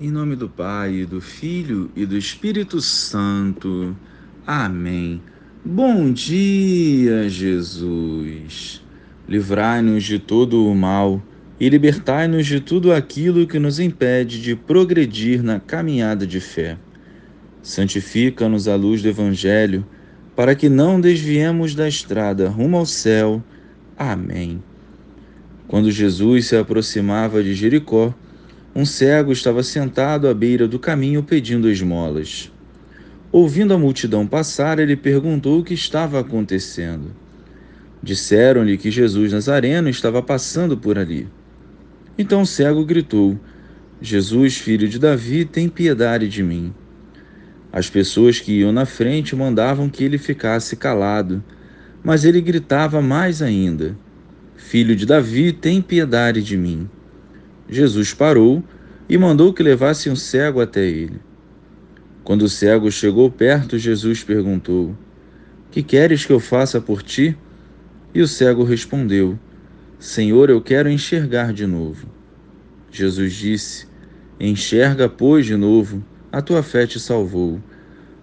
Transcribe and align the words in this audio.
Em 0.00 0.10
nome 0.10 0.34
do 0.34 0.48
Pai, 0.48 1.06
do 1.06 1.20
Filho 1.20 1.88
e 1.94 2.04
do 2.04 2.18
Espírito 2.18 2.80
Santo. 2.80 3.96
Amém. 4.44 5.22
Bom 5.64 6.12
dia, 6.12 7.28
Jesus. 7.28 8.82
Livrai-nos 9.28 10.02
de 10.02 10.18
todo 10.18 10.66
o 10.66 10.74
mal 10.74 11.22
e 11.60 11.68
libertai-nos 11.68 12.44
de 12.44 12.58
tudo 12.58 12.92
aquilo 12.92 13.46
que 13.46 13.60
nos 13.60 13.78
impede 13.78 14.42
de 14.42 14.56
progredir 14.56 15.44
na 15.44 15.60
caminhada 15.60 16.26
de 16.26 16.40
fé. 16.40 16.76
Santifica-nos 17.62 18.66
à 18.66 18.74
luz 18.74 19.00
do 19.00 19.08
Evangelho, 19.08 19.86
para 20.34 20.56
que 20.56 20.68
não 20.68 21.00
desviemos 21.00 21.72
da 21.72 21.86
estrada 21.86 22.48
rumo 22.48 22.78
ao 22.78 22.84
céu. 22.84 23.40
Amém. 23.96 24.60
Quando 25.68 25.88
Jesus 25.92 26.46
se 26.46 26.56
aproximava 26.56 27.44
de 27.44 27.54
Jericó, 27.54 28.12
um 28.74 28.84
cego 28.84 29.30
estava 29.30 29.62
sentado 29.62 30.26
à 30.26 30.34
beira 30.34 30.66
do 30.66 30.80
caminho 30.80 31.22
pedindo 31.22 31.70
esmolas. 31.70 32.50
Ouvindo 33.30 33.72
a 33.72 33.78
multidão 33.78 34.26
passar, 34.26 34.80
ele 34.80 34.96
perguntou 34.96 35.60
o 35.60 35.64
que 35.64 35.74
estava 35.74 36.18
acontecendo. 36.18 37.12
Disseram-lhe 38.02 38.76
que 38.76 38.90
Jesus 38.90 39.32
Nazareno 39.32 39.88
estava 39.88 40.20
passando 40.20 40.76
por 40.76 40.98
ali. 40.98 41.28
Então 42.18 42.42
o 42.42 42.46
cego 42.46 42.84
gritou: 42.84 43.38
Jesus, 44.00 44.56
filho 44.56 44.88
de 44.88 44.98
Davi, 44.98 45.44
tem 45.44 45.68
piedade 45.68 46.28
de 46.28 46.42
mim. 46.42 46.74
As 47.72 47.88
pessoas 47.88 48.40
que 48.40 48.60
iam 48.60 48.72
na 48.72 48.86
frente 48.86 49.36
mandavam 49.36 49.88
que 49.88 50.04
ele 50.04 50.18
ficasse 50.18 50.76
calado, 50.76 51.42
mas 52.02 52.24
ele 52.24 52.40
gritava 52.40 53.00
mais 53.00 53.40
ainda: 53.40 53.96
Filho 54.56 54.94
de 54.94 55.06
Davi, 55.06 55.52
tem 55.52 55.80
piedade 55.80 56.42
de 56.42 56.56
mim. 56.56 56.88
Jesus 57.68 58.12
parou 58.12 58.62
e 59.08 59.18
mandou 59.18 59.52
que 59.52 59.62
levassem 59.62 60.10
um 60.10 60.16
cego 60.16 60.60
até 60.60 60.84
ele. 60.84 61.20
Quando 62.22 62.42
o 62.42 62.48
cego 62.48 62.90
chegou 62.90 63.30
perto, 63.30 63.78
Jesus 63.78 64.24
perguntou: 64.24 64.96
Que 65.70 65.82
queres 65.82 66.24
que 66.24 66.32
eu 66.32 66.40
faça 66.40 66.80
por 66.80 67.02
ti? 67.02 67.36
E 68.14 68.22
o 68.22 68.28
cego 68.28 68.64
respondeu: 68.64 69.38
Senhor, 69.98 70.48
eu 70.50 70.60
quero 70.60 70.88
enxergar 70.88 71.52
de 71.52 71.66
novo. 71.66 72.08
Jesus 72.90 73.34
disse: 73.34 73.86
Enxerga, 74.40 75.08
pois, 75.08 75.46
de 75.46 75.56
novo, 75.56 76.04
a 76.32 76.40
tua 76.40 76.62
fé 76.62 76.86
te 76.86 76.98
salvou. 76.98 77.60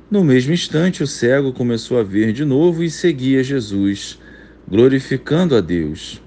No 0.09 0.23
mesmo 0.23 0.53
instante, 0.53 1.03
o 1.03 1.08
cego 1.08 1.53
começou 1.53 2.00
a 2.00 2.03
ver 2.03 2.33
de 2.33 2.44
novo 2.44 2.83
e 2.83 2.89
seguia 2.89 3.44
Jesus, 3.44 4.20
glorificando 4.67 5.55
a 5.55 5.61
Deus. 5.61 6.22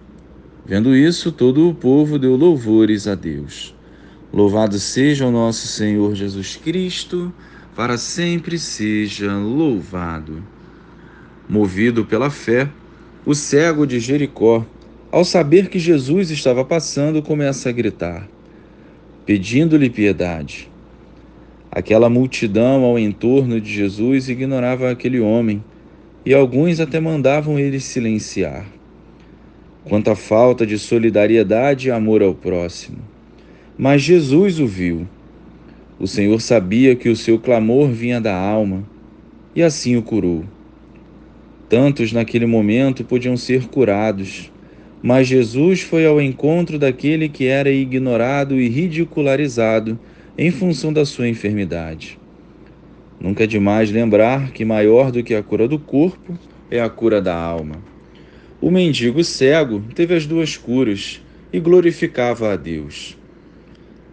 Vendo 0.65 0.97
isso, 0.97 1.31
todo 1.31 1.69
o 1.69 1.75
povo 1.75 2.19
deu 2.19 2.37
louvores 2.37 3.07
a 3.07 3.15
Deus. 3.15 3.75
Louvado 4.35 4.81
seja 4.81 5.25
o 5.25 5.31
nosso 5.31 5.69
Senhor 5.69 6.13
Jesus 6.17 6.57
Cristo, 6.57 7.33
para 7.77 7.97
sempre 7.97 8.59
seja 8.59 9.33
louvado. 9.39 10.43
Movido 11.49 12.05
pela 12.05 12.29
fé, 12.29 12.69
o 13.25 13.33
cego 13.33 13.87
de 13.87 14.01
Jericó, 14.01 14.67
ao 15.13 15.25
saber 15.25 15.69
que 15.69 15.79
Jesus 15.79 16.33
estava 16.33 16.65
passando, 16.65 17.23
começa 17.23 17.69
a 17.69 17.73
gritar, 17.73 18.27
pedindo-lhe 19.25 19.89
piedade. 19.89 20.69
Aquela 21.71 22.11
multidão 22.11 22.83
ao 22.83 22.99
entorno 22.99 23.61
de 23.61 23.73
Jesus 23.73 24.29
ignorava 24.29 24.91
aquele 24.91 25.21
homem, 25.21 25.63
e 26.27 26.35
alguns 26.35 26.81
até 26.81 26.99
mandavam 26.99 27.57
ele 27.57 27.79
silenciar 27.79 28.67
quanto 29.85 30.13
falta 30.17 30.67
de 30.67 30.77
solidariedade 30.77 31.87
e 31.87 31.91
amor 31.93 32.21
ao 32.21 32.35
próximo. 32.35 33.14
Mas 33.77 34.03
Jesus 34.03 34.61
o 34.61 34.67
viu. 34.69 35.07
O 35.99 36.07
Senhor 36.07 36.41
sabia 36.41 36.95
que 36.95 37.09
o 37.09 37.17
seu 37.17 37.41
clamor 37.41 37.89
vinha 37.89 38.21
da 38.21 38.37
alma 38.37 38.85
e 39.55 39.63
assim 39.63 39.97
o 39.97 40.03
curou. 40.03 40.45
Tantos 41.69 42.13
naquele 42.13 42.47
momento 42.47 43.05
podiam 43.05 43.37
ser 43.37 43.67
curados, 43.67 44.53
mas 45.03 45.27
Jesus 45.27 45.81
foi 45.81 46.07
ao 46.07 46.21
encontro 46.21 46.79
daquele 46.79 47.29
que 47.29 47.47
era 47.47 47.69
ignorado 47.69 48.61
e 48.61 48.69
ridicularizado 48.69 49.99
em 50.39 50.53
função 50.53 50.93
da 50.93 51.05
sua 51.05 51.29
enfermidade. 51.29 52.17
Nunca 53.21 53.43
é 53.43 53.47
demais 53.47 53.91
lembrar 53.91 54.53
que 54.53 54.65
maior 54.65 55.11
do 55.11 55.23
que 55.23 55.35
a 55.35 55.43
cura 55.43 55.67
do 55.67 55.81
corpo 55.81 56.39
é 56.71 56.81
a 56.81 56.89
cura 56.89 57.21
da 57.21 57.35
alma. 57.35 57.77
O 58.61 58.71
mendigo 58.71 59.25
cego 59.25 59.83
teve 59.97 60.15
as 60.15 60.27
duas 60.27 60.57
curas 60.57 61.21
e 61.53 61.59
glorificava 61.59 62.53
a 62.53 62.57
Deus. 62.57 63.17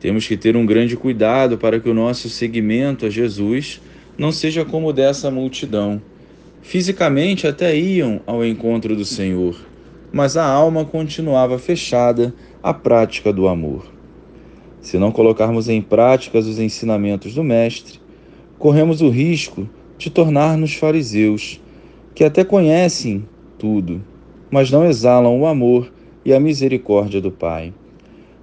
Temos 0.01 0.27
que 0.27 0.35
ter 0.35 0.57
um 0.57 0.65
grande 0.65 0.97
cuidado 0.97 1.59
para 1.59 1.79
que 1.79 1.87
o 1.87 1.93
nosso 1.93 2.27
seguimento 2.27 3.05
a 3.05 3.09
Jesus 3.09 3.79
não 4.17 4.31
seja 4.31 4.65
como 4.65 4.91
dessa 4.91 5.29
multidão. 5.29 6.01
Fisicamente 6.63 7.45
até 7.45 7.77
iam 7.77 8.19
ao 8.25 8.43
encontro 8.43 8.95
do 8.95 9.05
Senhor, 9.05 9.55
mas 10.11 10.35
a 10.35 10.43
alma 10.43 10.83
continuava 10.83 11.59
fechada 11.59 12.33
à 12.63 12.73
prática 12.73 13.31
do 13.31 13.47
amor. 13.47 13.85
Se 14.81 14.97
não 14.97 15.11
colocarmos 15.11 15.69
em 15.69 15.83
prática 15.83 16.39
os 16.39 16.57
ensinamentos 16.57 17.35
do 17.35 17.43
Mestre, 17.43 17.99
corremos 18.57 19.01
o 19.01 19.09
risco 19.09 19.69
de 19.99 20.09
tornar-nos 20.09 20.73
fariseus, 20.73 21.61
que 22.15 22.23
até 22.23 22.43
conhecem 22.43 23.23
tudo, 23.59 24.03
mas 24.49 24.71
não 24.71 24.83
exalam 24.83 25.39
o 25.39 25.45
amor 25.45 25.93
e 26.25 26.33
a 26.33 26.39
misericórdia 26.39 27.21
do 27.21 27.31
Pai. 27.31 27.71